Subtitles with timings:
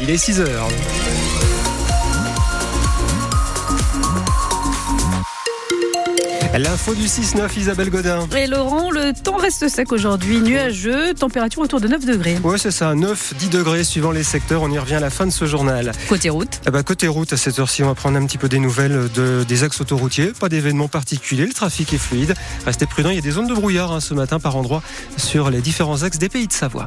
[0.00, 0.68] il est 6 heures.
[6.58, 8.26] L'info du 6-9, Isabelle Godin.
[8.34, 12.38] Et Laurent, le temps reste sec aujourd'hui, nuageux, température autour de 9 degrés.
[12.42, 14.62] Oui, c'est ça, 9-10 degrés suivant les secteurs.
[14.62, 15.92] On y revient à la fin de ce journal.
[16.08, 18.48] Côté route eh ben, Côté route, à cette heure-ci, on va prendre un petit peu
[18.48, 20.32] des nouvelles de, des axes autoroutiers.
[20.38, 22.34] Pas d'événements particuliers, le trafic est fluide.
[22.64, 24.82] Restez prudents, il y a des zones de brouillard hein, ce matin par endroit
[25.18, 26.86] sur les différents axes des pays de Savoie.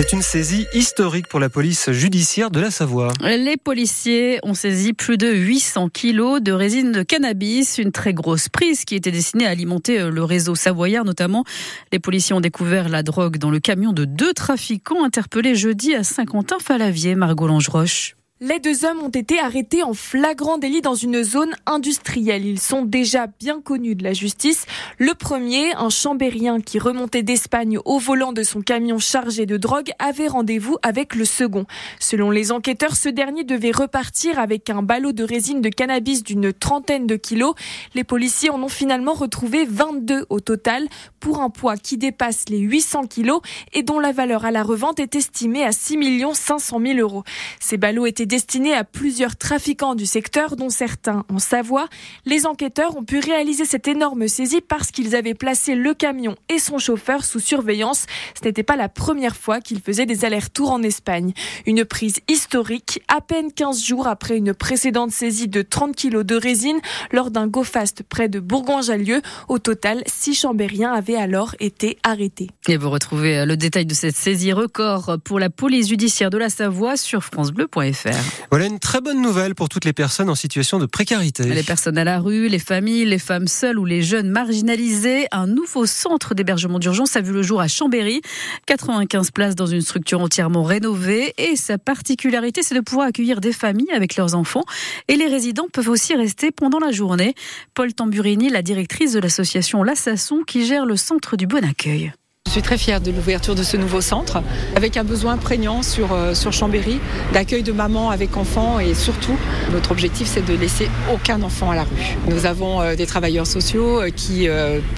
[0.00, 3.12] C'est une saisie historique pour la police judiciaire de la Savoie.
[3.20, 8.48] Les policiers ont saisi plus de 800 kilos de résine de cannabis, une très grosse
[8.48, 11.44] prise qui était destinée à alimenter euh, le réseau savoyard notamment.
[11.92, 16.02] Les policiers ont découvert la drogue dans le camion de deux trafiquants interpellés jeudi à
[16.02, 18.16] Saint-Quentin-Falavier, Margot Langeroche.
[18.42, 22.46] Les deux hommes ont été arrêtés en flagrant délit dans une zone industrielle.
[22.46, 24.64] Ils sont déjà bien connus de la justice.
[24.96, 29.90] Le premier, un chambérien qui remontait d'Espagne au volant de son camion chargé de drogue,
[29.98, 31.66] avait rendez-vous avec le second.
[31.98, 36.54] Selon les enquêteurs, ce dernier devait repartir avec un ballot de résine de cannabis d'une
[36.54, 37.52] trentaine de kilos.
[37.94, 40.88] Les policiers en ont finalement retrouvé 22 au total
[41.20, 43.42] pour un poids qui dépasse les 800 kilos
[43.74, 47.22] et dont la valeur à la revente est estimée à 6 500 000 euros.
[47.60, 51.88] Ces ballots étaient destiné à plusieurs trafiquants du secteur, dont certains en Savoie.
[52.24, 56.60] Les enquêteurs ont pu réaliser cette énorme saisie parce qu'ils avaient placé le camion et
[56.60, 58.06] son chauffeur sous surveillance.
[58.40, 61.32] Ce n'était pas la première fois qu'ils faisaient des allers-retours en Espagne.
[61.66, 66.36] Une prise historique, à peine 15 jours après une précédente saisie de 30 kilos de
[66.36, 66.78] résine
[67.10, 69.22] lors d'un go-fast près de Bourgoin-Jallieu.
[69.48, 72.46] Au total, six chambériens avaient alors été arrêtés.
[72.68, 76.48] Et vous retrouvez le détail de cette saisie record pour la police judiciaire de la
[76.48, 78.19] Savoie sur francebleu.fr.
[78.50, 81.44] Voilà une très bonne nouvelle pour toutes les personnes en situation de précarité.
[81.44, 85.26] Les personnes à la rue, les familles, les femmes seules ou les jeunes marginalisés.
[85.32, 88.20] Un nouveau centre d'hébergement d'urgence a vu le jour à Chambéry.
[88.66, 91.34] 95 places dans une structure entièrement rénovée.
[91.38, 94.64] Et sa particularité, c'est de pouvoir accueillir des familles avec leurs enfants.
[95.08, 97.34] Et les résidents peuvent aussi rester pendant la journée.
[97.74, 102.12] Paul Tamburini, la directrice de l'association L'Assasson, qui gère le centre du Bon Accueil.
[102.50, 104.42] Je suis très fière de l'ouverture de ce nouveau centre,
[104.74, 106.98] avec un besoin prégnant sur, euh, sur Chambéry,
[107.32, 109.36] d'accueil de mamans avec enfants et surtout,
[109.70, 112.16] notre objectif c'est de laisser aucun enfant à la rue.
[112.26, 114.48] Nous avons euh, des travailleurs sociaux euh, qui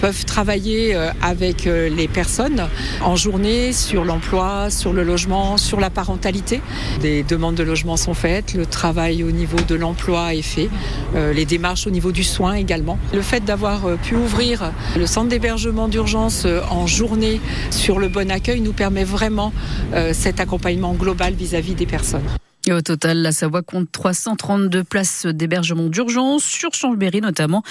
[0.00, 2.68] peuvent travailler avec les personnes
[3.02, 6.62] en journée sur l'emploi, sur le logement, sur la parentalité.
[7.02, 10.70] Des demandes de logement sont faites, le travail au niveau de l'emploi est fait,
[11.14, 12.98] les démarches au niveau du soin également.
[13.12, 18.60] Le fait d'avoir pu ouvrir le centre d'hébergement d'urgence en journée sur le bon accueil
[18.60, 19.52] nous permet vraiment
[19.94, 22.22] euh, cet accompagnement global vis-à-vis des personnes.
[22.70, 27.64] Au total, la Savoie compte 332 places d'hébergement d'urgence, sur Chambéry notamment.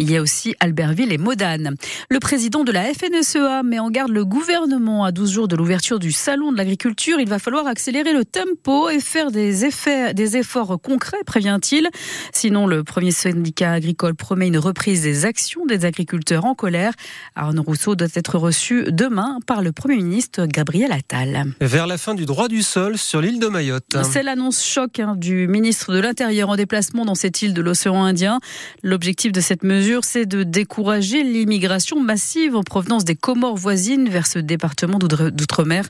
[0.00, 1.74] Il y a aussi Albertville et Modane.
[2.08, 5.98] Le président de la FNSEA met en garde le gouvernement à 12 jours de l'ouverture
[5.98, 7.18] du Salon de l'agriculture.
[7.20, 11.88] Il va falloir accélérer le tempo et faire des, effets, des efforts concrets, prévient-il.
[12.32, 16.92] Sinon, le premier syndicat agricole promet une reprise des actions des agriculteurs en colère.
[17.34, 21.54] Arnaud Rousseau doit être reçu demain par le Premier ministre Gabriel Attal.
[21.60, 23.96] Vers la fin du droit du sol sur l'île de Mayotte
[24.30, 28.38] l'annonce choc hein, du ministre de l'Intérieur en déplacement dans cette île de l'océan Indien.
[28.84, 34.26] L'objectif de cette mesure, c'est de décourager l'immigration massive en provenance des Comores voisines vers
[34.26, 35.88] ce département d'outre-mer.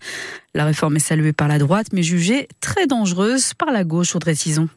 [0.54, 4.34] La réforme est saluée par la droite, mais jugée très dangereuse par la gauche, Audrey
[4.34, 4.68] Tison.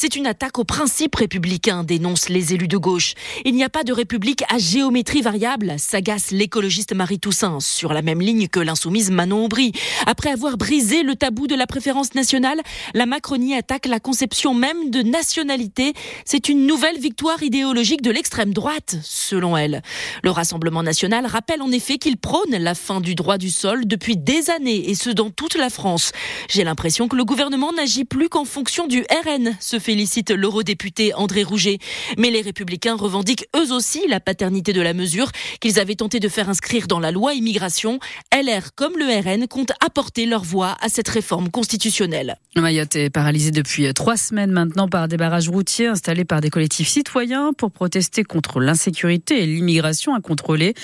[0.00, 3.14] C'est une attaque aux principes républicains, dénoncent les élus de gauche.
[3.44, 8.00] Il n'y a pas de république à géométrie variable, s'agace l'écologiste Marie Toussaint, sur la
[8.00, 9.72] même ligne que l'insoumise Manon Aubry.
[10.06, 12.60] Après avoir brisé le tabou de la préférence nationale,
[12.94, 15.94] la Macronie attaque la conception même de nationalité.
[16.24, 19.82] C'est une nouvelle victoire idéologique de l'extrême droite, selon elle.
[20.22, 24.16] Le Rassemblement national rappelle en effet qu'il prône la fin du droit du sol depuis
[24.16, 26.12] des années, et ce dans toute la France.
[26.48, 29.56] J'ai l'impression que le gouvernement n'agit plus qu'en fonction du RN,
[29.88, 31.78] félicite l'eurodéputé André Rouget.
[32.18, 35.32] Mais les républicains revendiquent eux aussi la paternité de la mesure
[35.62, 37.98] qu'ils avaient tenté de faire inscrire dans la loi immigration.
[38.30, 42.36] LR comme le RN comptent apporter leur voix à cette réforme constitutionnelle.
[42.54, 46.88] Mayotte est paralysé depuis trois semaines maintenant par des barrages routiers installés par des collectifs
[46.88, 50.74] citoyens pour protester contre l'insécurité et l'immigration incontrôlée.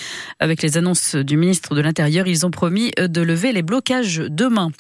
[0.41, 4.71] Avec les annonces du ministre de l'Intérieur, ils ont promis de lever les blocages demain.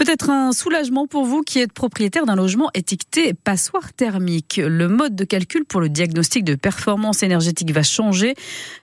[0.00, 4.58] Peut-être un soulagement pour vous qui êtes propriétaire d'un logement étiqueté pas passoire thermique.
[4.64, 8.34] Le mode de calcul pour le diagnostic de performance énergétique va changer.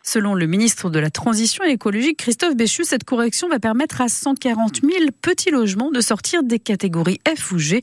[0.03, 4.81] Selon le ministre de la Transition écologique, Christophe Béchu, cette correction va permettre à 140
[4.81, 7.81] 000 petits logements de sortir des catégories F ou G.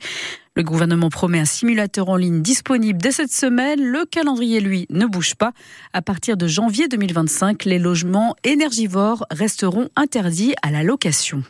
[0.54, 3.82] Le gouvernement promet un simulateur en ligne disponible dès cette semaine.
[3.82, 5.50] Le calendrier, lui, ne bouge pas.
[5.92, 11.42] À partir de janvier 2025, les logements énergivores resteront interdits à la location.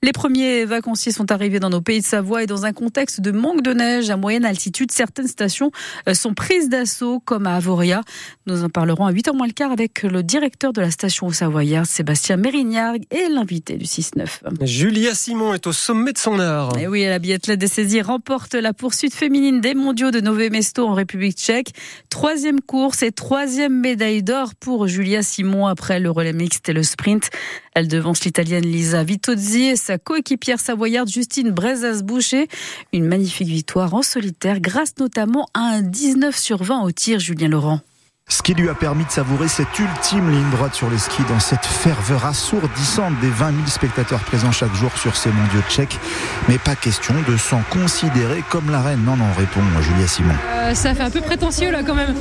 [0.00, 3.32] Les premiers vacanciers sont arrivés dans nos pays de Savoie et dans un contexte de
[3.32, 5.72] manque de neige à moyenne altitude, certaines stations
[6.08, 8.02] euh, sont prises d'assaut comme à Avoria.
[8.46, 11.32] Nous en parlerons à 8h moins le quart avec le directeur de la station au
[11.32, 14.66] Savoyard, Sébastien Mérignard et l'invité du 6-9.
[14.66, 16.78] Julia Simon est au sommet de son art.
[16.78, 20.86] Et oui, la biathlète des saisies remporte la poursuite féminine des mondiaux de Nové Mesto
[20.86, 21.72] en République tchèque.
[22.08, 26.84] Troisième course et troisième médaille d'or pour Julia Simon après le relais mixte et le
[26.84, 27.30] sprint.
[27.74, 32.48] Elle devance l'italienne Lisa Vitozzi et sa coéquipière savoyarde Justine Brezas-Boucher.
[32.92, 37.48] Une magnifique victoire en solitaire grâce notamment à un 19 sur 20 au tir, Julien
[37.48, 37.80] Laurent
[38.28, 41.40] ce qui lui a permis de savourer cette ultime ligne droite sur les skis dans
[41.40, 45.98] cette ferveur assourdissante des 20 000 spectateurs présents chaque jour sur ces mondiaux tchèques.
[46.46, 49.02] Mais pas question de s'en considérer comme la reine.
[49.04, 50.34] Non, non, répond Julia Simon.
[50.50, 52.14] Euh, ça fait un peu prétentieux là quand même.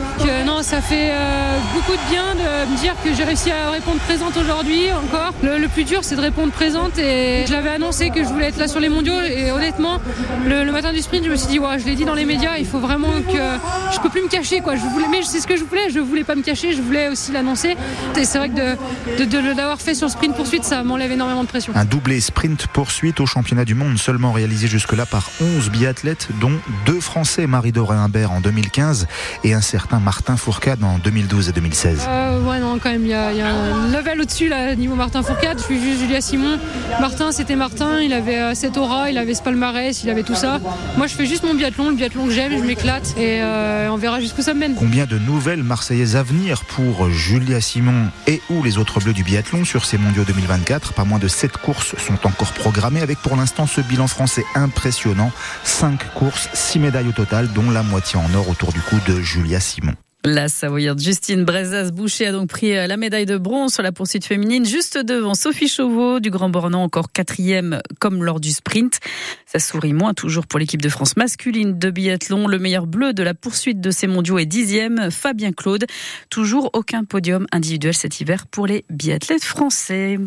[0.45, 3.99] Non, ça fait euh, beaucoup de bien de me dire que j'ai réussi à répondre
[3.99, 5.33] présente aujourd'hui encore.
[5.43, 8.57] Le, plus dur c'est de répondre présente et je l'avais annoncé que je voulais être
[8.57, 9.99] là sur les mondiaux et honnêtement
[10.45, 12.57] le, matin du sprint je me suis dit ouais, je l'ai dit dans les médias,
[12.57, 14.77] il faut vraiment que je peux plus me cacher quoi.
[14.77, 17.31] Je voulais, mais c'est ce que je voulais voulais pas me cacher, je voulais aussi
[17.31, 17.75] l'annoncer.
[18.17, 21.47] Et c'est vrai que de, de, d'avoir fait sur sprint poursuite, ça m'enlève énormément de
[21.47, 21.73] pression.
[21.75, 26.59] Un doublé sprint poursuite au championnat du monde, seulement réalisé jusque-là par 11 biathlètes, dont
[26.85, 29.07] deux Français, Marie-Doré Imbert en 2015
[29.43, 32.05] et un certain Martin Fourcade en 2012 et 2016.
[32.07, 35.59] Euh, ouais, non, quand même, il y, a un level au-dessus, là, niveau Martin Fourcade.
[35.59, 36.57] Je suis juste Julia Simon.
[36.99, 40.35] Martin, c'était Martin, il avait euh, cette aura, il avait ce palmarès, il avait tout
[40.35, 40.59] ça.
[40.97, 43.97] Moi, je fais juste mon biathlon, le biathlon que j'aime, je m'éclate et euh, on
[43.97, 44.75] verra jusqu'où ça me mène.
[44.75, 49.23] Combien de nouvelles Marseillaises à venir pour Julia Simon et ou les autres bleus du
[49.23, 50.91] biathlon sur ces mondiaux 2024.
[50.91, 55.31] Pas moins de 7 courses sont encore programmées avec pour l'instant ce bilan français impressionnant.
[55.63, 59.21] 5 courses, 6 médailles au total, dont la moitié en or autour du cou de
[59.21, 59.93] Julia Simon.
[60.25, 64.25] La Savoyarde Justine Brezas-Boucher a donc pris euh, la médaille de bronze sur la poursuite
[64.25, 68.99] féminine, juste devant Sophie Chauveau du Grand Bornand, encore quatrième comme lors du sprint.
[69.45, 72.47] Ça sourit moins toujours pour l'équipe de France masculine de biathlon.
[72.47, 75.85] Le meilleur bleu de la poursuite de ces mondiaux est dixième, Fabien Claude.
[76.29, 80.17] Toujours aucun podium individuel cet hiver pour les biathlètes français.